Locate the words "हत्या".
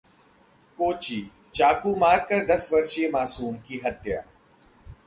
3.85-4.21